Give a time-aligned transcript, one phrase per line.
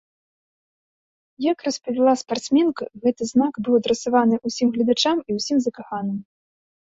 [1.51, 6.19] Як распавяла спартсменка, гэты знак быў адрасаваны ўсім гледачам і ўсім закаханым.